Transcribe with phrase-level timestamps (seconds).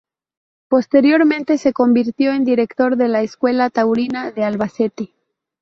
[0.67, 5.13] Posteriormente se convirtió en director de la Escuela Taurina de Albacete.